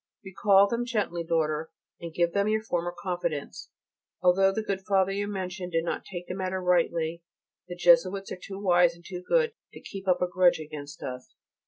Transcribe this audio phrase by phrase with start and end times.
[0.25, 1.69] Recall them gently, daughter,
[1.99, 3.69] and give them your former confidence.
[4.23, 7.21] Although the good Father you mention did not take the matter rightly
[7.67, 11.35] the Jesuits are too wise and too good to keep up a grudge against us.